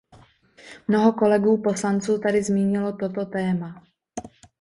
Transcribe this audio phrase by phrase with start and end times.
[0.87, 3.83] Mnoho kolegů poslanců tady zmínilo toto téma.